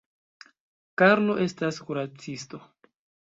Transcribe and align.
Karlo 1.01 1.35
estas 1.43 1.79
kuracisto. 1.91 2.63